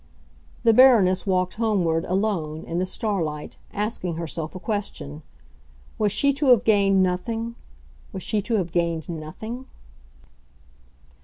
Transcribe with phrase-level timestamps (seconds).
[0.63, 5.21] The Baroness walked homeward, alone, in the starlight, asking herself a question.
[5.99, 9.67] Was she to have gained nothing—was she to have gained nothing?